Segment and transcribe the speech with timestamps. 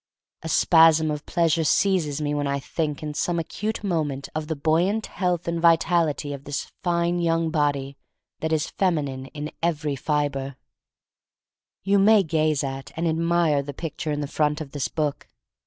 [0.41, 4.55] A spasm of pleasure seizes me when I think in some acute moment of the
[4.55, 7.97] buoyant health and vitality of this fine young body
[8.39, 10.55] that is feminine in every fiber.
[11.83, 15.27] You may gaze at and admire the pic ture in the front of this book.